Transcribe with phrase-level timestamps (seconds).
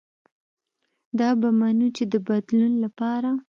[1.19, 3.31] دا به منو چې د بدلون له پاره